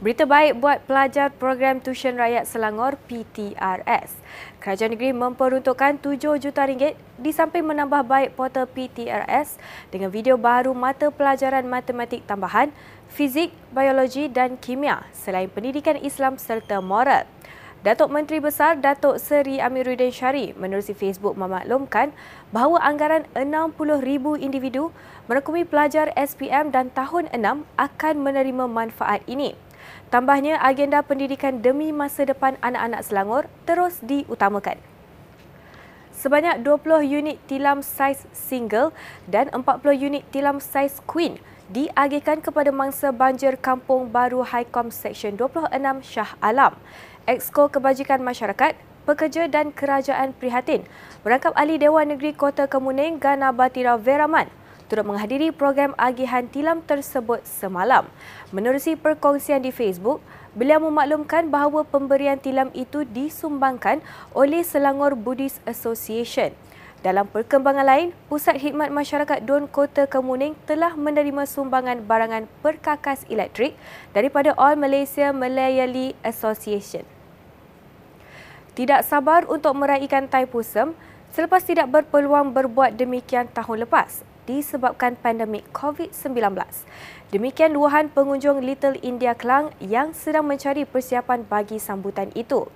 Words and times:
Berita 0.00 0.24
baik 0.24 0.64
buat 0.64 0.80
pelajar 0.88 1.28
program 1.28 1.76
Tuition 1.76 2.16
Rakyat 2.16 2.48
Selangor 2.48 2.96
PTRS. 3.04 4.16
Kerajaan 4.56 4.96
negeri 4.96 5.12
memperuntukkan 5.12 6.00
7 6.00 6.40
juta 6.40 6.64
ringgit 6.64 6.96
di 7.20 7.28
samping 7.36 7.68
menambah 7.68 8.08
baik 8.08 8.32
portal 8.32 8.64
PTRS 8.64 9.60
dengan 9.92 10.08
video 10.08 10.40
baru 10.40 10.72
mata 10.72 11.12
pelajaran 11.12 11.68
matematik 11.68 12.24
tambahan, 12.24 12.72
fizik, 13.12 13.52
biologi 13.76 14.32
dan 14.32 14.56
kimia 14.56 15.04
selain 15.12 15.52
pendidikan 15.52 16.00
Islam 16.00 16.40
serta 16.40 16.80
moral. 16.80 17.28
Datuk 17.84 18.08
Menteri 18.08 18.40
Besar 18.40 18.80
Datuk 18.80 19.20
Seri 19.20 19.60
Amiruddin 19.60 20.16
Syari 20.16 20.56
menerusi 20.56 20.96
Facebook 20.96 21.36
memaklumkan 21.36 22.16
bahawa 22.56 22.80
anggaran 22.88 23.28
60,000 23.36 24.00
individu 24.40 24.96
merangkumi 25.28 25.68
pelajar 25.68 26.08
SPM 26.16 26.72
dan 26.72 26.88
tahun 26.88 27.28
6 27.36 27.68
akan 27.76 28.14
menerima 28.16 28.64
manfaat 28.64 29.20
ini. 29.28 29.52
Tambahnya, 30.10 30.58
agenda 30.58 31.00
pendidikan 31.06 31.62
demi 31.62 31.94
masa 31.94 32.26
depan 32.26 32.58
anak-anak 32.60 33.00
Selangor 33.06 33.44
terus 33.68 34.02
diutamakan. 34.02 34.78
Sebanyak 36.20 36.60
20 36.66 37.06
unit 37.06 37.36
tilam 37.48 37.80
saiz 37.80 38.28
single 38.36 38.92
dan 39.24 39.48
40 39.48 39.64
unit 39.96 40.22
tilam 40.28 40.60
saiz 40.60 41.00
queen 41.08 41.40
diagihkan 41.72 42.44
kepada 42.44 42.68
mangsa 42.68 43.08
banjir 43.08 43.56
Kampung 43.56 44.12
Baru 44.12 44.44
Highcom 44.44 44.92
Seksyen 44.92 45.40
26 45.40 45.72
Shah 46.04 46.36
Alam. 46.44 46.76
Exko 47.24 47.72
Kebajikan 47.72 48.20
Masyarakat, 48.20 48.74
Pekerja 49.08 49.48
dan 49.48 49.72
Kerajaan 49.72 50.36
Prihatin 50.36 50.84
merangkap 51.24 51.56
ahli 51.56 51.80
Dewan 51.80 52.12
Negeri 52.12 52.36
Kota 52.36 52.68
Kemuning 52.68 53.16
Gana 53.16 53.50
Batira 53.50 53.96
Veraman 53.96 54.46
turut 54.90 55.06
menghadiri 55.06 55.54
program 55.54 55.94
agihan 55.94 56.50
tilam 56.50 56.82
tersebut 56.82 57.46
semalam. 57.46 58.10
Menerusi 58.50 58.98
perkongsian 58.98 59.62
di 59.62 59.70
Facebook, 59.70 60.18
beliau 60.58 60.82
memaklumkan 60.82 61.46
bahawa 61.46 61.86
pemberian 61.86 62.42
tilam 62.42 62.74
itu 62.74 63.06
disumbangkan 63.06 64.02
oleh 64.34 64.66
Selangor 64.66 65.14
Buddhist 65.14 65.62
Association. 65.62 66.50
Dalam 67.06 67.30
perkembangan 67.30 67.86
lain, 67.86 68.08
Pusat 68.26 68.58
Khidmat 68.58 68.90
Masyarakat 68.90 69.46
Don 69.46 69.70
Kota 69.70 70.10
Kemuning 70.10 70.58
telah 70.66 70.98
menerima 70.98 71.46
sumbangan 71.46 72.02
barangan 72.02 72.50
perkakas 72.60 73.22
elektrik 73.30 73.78
daripada 74.10 74.52
All 74.58 74.74
Malaysia 74.74 75.30
Malayali 75.30 76.18
Association 76.26 77.06
tidak 78.80 79.04
sabar 79.04 79.44
untuk 79.44 79.76
meraihkan 79.76 80.24
Taipusam 80.30 80.96
selepas 81.36 81.60
tidak 81.60 81.90
berpeluang 81.92 82.56
berbuat 82.56 82.96
demikian 82.96 83.44
tahun 83.52 83.84
lepas 83.84 84.24
disebabkan 84.44 85.16
pandemik 85.18 85.66
COVID-19. 85.74 86.56
Demikian 87.30 87.76
luahan 87.76 88.10
pengunjung 88.10 88.64
Little 88.64 88.98
India 89.00 89.36
Kelang 89.38 89.70
yang 89.78 90.16
sedang 90.16 90.48
mencari 90.48 90.82
persiapan 90.86 91.46
bagi 91.46 91.78
sambutan 91.78 92.34
itu. 92.34 92.66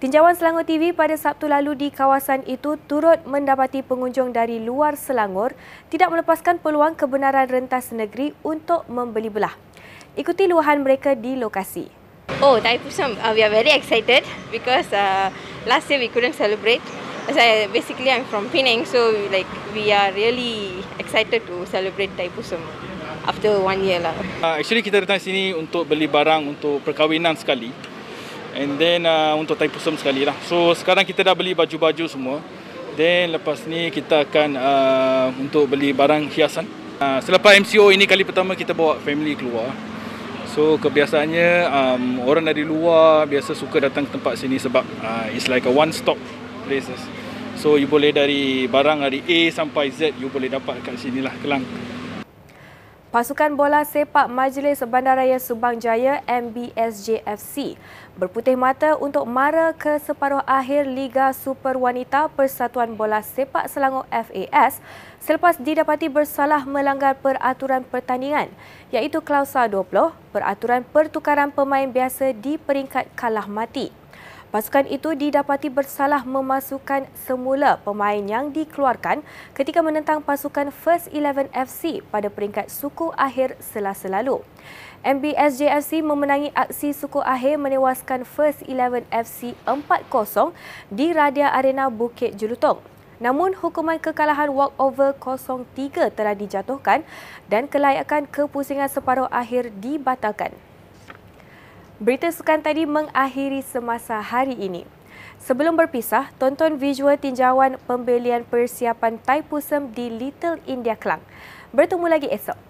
Tinjauan 0.00 0.32
Selangor 0.32 0.64
TV 0.64 0.96
pada 0.96 1.12
Sabtu 1.12 1.44
lalu 1.44 1.76
di 1.76 1.88
kawasan 1.92 2.40
itu 2.48 2.80
turut 2.88 3.20
mendapati 3.28 3.84
pengunjung 3.84 4.32
dari 4.32 4.56
luar 4.56 4.96
Selangor 4.96 5.52
tidak 5.92 6.08
melepaskan 6.08 6.56
peluang 6.56 6.96
kebenaran 6.96 7.44
rentas 7.44 7.92
negeri 7.92 8.32
untuk 8.40 8.88
membeli 8.88 9.28
belah. 9.28 9.52
Ikuti 10.16 10.48
luahan 10.48 10.80
mereka 10.80 11.12
di 11.12 11.36
lokasi. 11.36 11.92
Oh, 12.40 12.56
Taipusam, 12.56 13.20
uh, 13.20 13.36
we 13.36 13.44
are 13.44 13.52
very 13.52 13.76
excited 13.76 14.24
because 14.48 14.88
uh, 14.96 15.28
last 15.68 15.92
year 15.92 16.00
we 16.00 16.08
couldn't 16.08 16.32
celebrate. 16.32 16.80
I, 17.36 17.68
basically, 17.68 18.10
I'm 18.10 18.24
from 18.26 18.48
Penang, 18.48 18.86
so 18.86 19.12
like 19.30 19.46
we 19.74 19.92
are 19.92 20.10
really 20.12 20.82
excited 20.98 21.46
to 21.46 21.66
celebrate 21.66 22.10
Taipusam 22.16 22.58
after 23.28 23.60
one 23.60 23.84
year 23.84 24.00
lah. 24.00 24.14
Uh, 24.40 24.58
actually, 24.58 24.80
kita 24.80 25.04
datang 25.04 25.20
sini 25.20 25.52
untuk 25.52 25.84
beli 25.86 26.08
barang 26.08 26.46
untuk 26.48 26.80
perkahwinan 26.82 27.36
sekali. 27.36 27.70
And 28.56 28.80
then 28.80 29.06
uh, 29.06 29.38
untuk 29.38 29.54
Taipusam 29.54 29.94
sekali 29.94 30.26
lah. 30.26 30.34
So 30.50 30.74
sekarang 30.74 31.06
kita 31.06 31.22
dah 31.22 31.34
beli 31.36 31.54
baju-baju 31.54 32.04
semua. 32.10 32.42
Then 32.98 33.30
lepas 33.38 33.62
ni 33.70 33.94
kita 33.94 34.26
akan 34.26 34.58
uh, 34.58 35.26
untuk 35.38 35.70
beli 35.70 35.94
barang 35.94 36.26
hiasan. 36.34 36.66
Uh, 36.98 37.22
selepas 37.22 37.54
MCO 37.56 37.94
ini 37.94 38.04
kali 38.10 38.26
pertama 38.26 38.58
kita 38.58 38.74
bawa 38.74 38.98
family 38.98 39.38
keluar. 39.38 39.70
So 40.50 40.74
kebiasaannya 40.82 41.50
um, 41.70 42.04
orang 42.26 42.50
dari 42.50 42.66
luar 42.66 43.22
biasa 43.30 43.54
suka 43.54 43.86
datang 43.86 44.10
ke 44.10 44.18
tempat 44.18 44.34
sini 44.34 44.58
sebab 44.58 44.82
uh, 44.82 45.30
it's 45.30 45.46
like 45.46 45.62
a 45.62 45.70
one 45.70 45.94
stop 45.94 46.18
places. 46.70 47.02
So 47.58 47.74
you 47.74 47.90
boleh 47.90 48.14
dari 48.14 48.70
barang 48.70 49.02
dari 49.02 49.26
A 49.26 49.40
sampai 49.50 49.90
Z 49.90 50.14
you 50.22 50.30
boleh 50.30 50.46
dapat 50.46 50.78
kat 50.86 50.94
sini 51.02 51.18
lah 51.18 51.34
Kelang. 51.42 51.66
Pasukan 53.10 53.58
Bola 53.58 53.82
Sepak 53.82 54.30
Majlis 54.30 54.86
Bandaraya 54.86 55.34
Subang 55.42 55.82
Jaya 55.82 56.22
MBSJFC 56.30 57.74
berputih 58.14 58.54
mata 58.54 58.94
untuk 58.94 59.26
mara 59.26 59.74
ke 59.74 59.98
separuh 59.98 60.46
akhir 60.46 60.86
Liga 60.86 61.34
Super 61.34 61.74
Wanita 61.74 62.30
Persatuan 62.30 62.94
Bola 62.94 63.18
Sepak 63.18 63.66
Selangor 63.66 64.06
FAS 64.14 64.78
selepas 65.18 65.58
didapati 65.58 66.06
bersalah 66.06 66.62
melanggar 66.62 67.18
peraturan 67.18 67.82
pertandingan 67.82 68.46
iaitu 68.94 69.18
klausa 69.18 69.66
20 69.66 69.90
peraturan 70.30 70.86
pertukaran 70.86 71.50
pemain 71.50 71.90
biasa 71.90 72.30
di 72.30 72.62
peringkat 72.62 73.10
kalah 73.18 73.50
mati. 73.50 73.99
Pasukan 74.50 74.82
itu 74.90 75.14
didapati 75.14 75.70
bersalah 75.70 76.26
memasukkan 76.26 77.06
semula 77.14 77.78
pemain 77.86 78.18
yang 78.18 78.50
dikeluarkan 78.50 79.22
ketika 79.54 79.78
menentang 79.78 80.26
pasukan 80.26 80.74
First 80.74 81.06
Eleven 81.14 81.46
FC 81.54 82.02
pada 82.10 82.26
peringkat 82.26 82.66
suku 82.66 83.14
akhir 83.14 83.54
selasa 83.62 84.10
lalu. 84.10 84.42
MBSJFC 85.06 86.02
memenangi 86.02 86.50
aksi 86.50 86.90
suku 86.90 87.22
akhir 87.22 87.62
menewaskan 87.62 88.26
First 88.26 88.66
Eleven 88.66 89.06
FC 89.14 89.54
4-0 89.70 90.10
di 90.90 91.14
Radia 91.14 91.54
Arena 91.54 91.86
Bukit 91.86 92.34
Jelutong. 92.34 92.82
Namun 93.22 93.54
hukuman 93.54 94.02
kekalahan 94.02 94.50
walkover 94.50 95.14
0-3 95.14 96.10
telah 96.10 96.34
dijatuhkan 96.34 97.06
dan 97.46 97.70
kelayakan 97.70 98.26
kepusingan 98.26 98.90
separuh 98.90 99.30
akhir 99.30 99.70
dibatalkan. 99.78 100.50
Berita 102.00 102.32
sukan 102.32 102.64
tadi 102.64 102.88
mengakhiri 102.88 103.60
semasa 103.60 104.24
hari 104.24 104.56
ini. 104.56 104.88
Sebelum 105.36 105.76
berpisah, 105.76 106.32
tonton 106.40 106.80
visual 106.80 107.12
tinjauan 107.20 107.76
pembelian 107.84 108.40
persiapan 108.40 109.20
Taipusam 109.20 109.92
di 109.92 110.08
Little 110.08 110.64
India 110.64 110.96
Kelang. 110.96 111.20
Bertemu 111.76 112.08
lagi 112.08 112.32
esok. 112.32 112.69